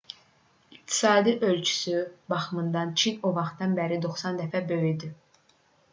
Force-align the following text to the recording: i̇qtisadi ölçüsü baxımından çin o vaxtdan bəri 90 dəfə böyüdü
i̇qtisadi 0.71 1.37
ölçüsü 1.47 1.97
baxımından 2.31 2.93
çin 3.01 3.19
o 3.29 3.33
vaxtdan 3.37 3.79
bəri 3.81 4.03
90 4.09 4.41
dəfə 4.43 4.67
böyüdü 4.73 5.15